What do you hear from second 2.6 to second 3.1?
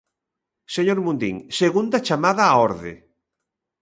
orde.